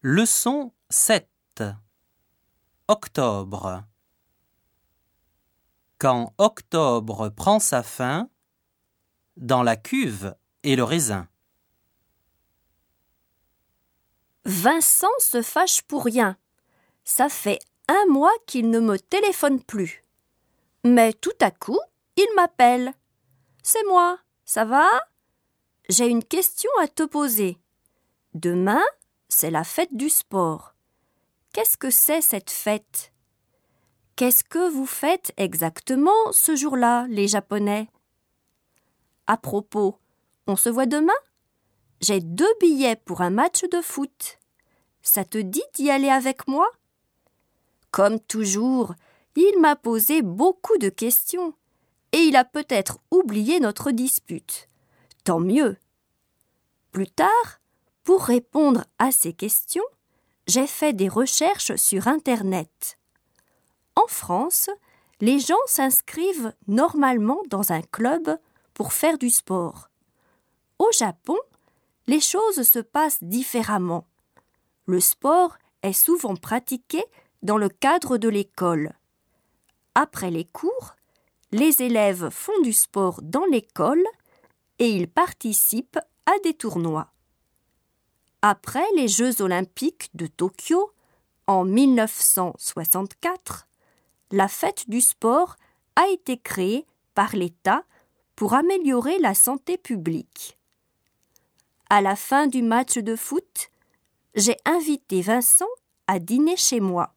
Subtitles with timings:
[0.00, 1.28] Leçon 7
[2.86, 3.82] Octobre
[5.98, 8.30] Quand octobre prend sa fin,
[9.36, 11.26] dans la cuve et le raisin.
[14.44, 16.36] Vincent se fâche pour rien.
[17.02, 17.58] Ça fait
[17.88, 20.04] un mois qu'il ne me téléphone plus.
[20.84, 21.80] Mais tout à coup,
[22.14, 22.92] il m'appelle.
[23.64, 24.88] C'est moi, ça va?
[25.88, 27.58] J'ai une question à te poser.
[28.34, 28.84] Demain,
[29.28, 30.74] c'est la fête du sport.
[31.52, 33.12] Qu'est-ce que c'est cette fête?
[34.16, 37.88] Qu'est-ce que vous faites exactement ce jour-là, les Japonais?
[39.26, 39.98] À propos,
[40.46, 41.12] on se voit demain?
[42.00, 44.38] J'ai deux billets pour un match de foot.
[45.02, 46.68] Ça te dit d'y aller avec moi?
[47.90, 48.94] Comme toujours,
[49.36, 51.54] il m'a posé beaucoup de questions
[52.12, 54.68] et il a peut-être oublié notre dispute.
[55.24, 55.76] Tant mieux.
[56.90, 57.60] Plus tard,
[58.08, 59.84] pour répondre à ces questions,
[60.46, 62.96] j'ai fait des recherches sur Internet.
[63.96, 64.70] En France,
[65.20, 68.38] les gens s'inscrivent normalement dans un club
[68.72, 69.90] pour faire du sport.
[70.78, 71.36] Au Japon,
[72.06, 74.06] les choses se passent différemment.
[74.86, 77.04] Le sport est souvent pratiqué
[77.42, 78.94] dans le cadre de l'école.
[79.94, 80.96] Après les cours,
[81.52, 84.02] les élèves font du sport dans l'école
[84.78, 87.12] et ils participent à des tournois.
[88.42, 90.92] Après les Jeux olympiques de Tokyo,
[91.48, 93.66] en 1964,
[94.30, 95.56] la fête du sport
[95.96, 97.82] a été créée par l'État
[98.36, 100.56] pour améliorer la santé publique.
[101.90, 103.72] À la fin du match de foot,
[104.36, 105.66] j'ai invité Vincent
[106.06, 107.14] à dîner chez moi.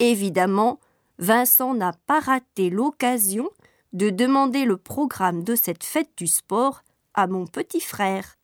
[0.00, 0.80] Évidemment,
[1.18, 3.48] Vincent n'a pas raté l'occasion
[3.92, 6.82] de demander le programme de cette fête du sport
[7.14, 8.36] à mon petit frère.